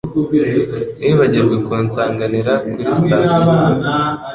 Ntiwibagirwe 0.99 1.55
kunsanganira 1.65 2.53
kuri 2.71 2.83
sitasiyo. 2.97 3.51